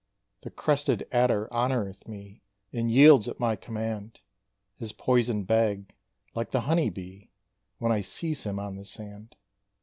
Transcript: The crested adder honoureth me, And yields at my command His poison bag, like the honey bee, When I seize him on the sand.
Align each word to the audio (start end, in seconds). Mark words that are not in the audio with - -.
The 0.41 0.49
crested 0.49 1.07
adder 1.11 1.47
honoureth 1.53 2.07
me, 2.07 2.41
And 2.73 2.89
yields 2.91 3.29
at 3.29 3.39
my 3.39 3.55
command 3.55 4.19
His 4.75 4.93
poison 4.93 5.43
bag, 5.43 5.93
like 6.33 6.49
the 6.49 6.61
honey 6.61 6.89
bee, 6.89 7.29
When 7.77 7.91
I 7.91 8.01
seize 8.01 8.43
him 8.43 8.57
on 8.59 8.77
the 8.77 8.85
sand. 8.85 9.35